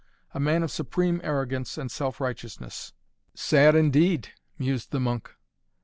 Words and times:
A 0.33 0.39
man 0.39 0.63
of 0.63 0.71
supreme 0.71 1.21
arrogance 1.23 1.77
and 1.77 1.91
self 1.91 2.19
righteousness." 2.19 2.91
"Sad, 3.35 3.75
indeed" 3.75 4.29
mused 4.57 4.89
the 4.89 4.99
monk. 4.99 5.35